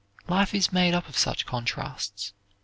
Life 0.27 0.55
is 0.55 0.73
made 0.73 0.95
up 0.95 1.07
of 1.07 1.15
such 1.15 1.45
contrasts. 1.45 2.33